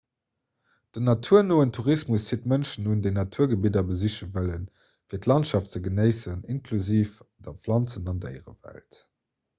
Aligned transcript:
den 0.95 1.03
naturnoen 1.09 1.73
tourismus 1.77 2.25
zitt 2.31 2.47
mënschen 2.53 2.87
un 2.93 3.03
déi 3.07 3.11
naturgebidder 3.17 3.85
besiche 3.91 4.29
wëllen 4.39 4.65
fir 5.11 5.23
d'landschaft 5.27 5.77
ze 5.77 5.85
genéissen 5.89 6.43
inklusiv 6.57 7.13
der 7.49 7.61
planzen 7.67 8.13
an 8.15 8.25
déierewelt 8.27 9.01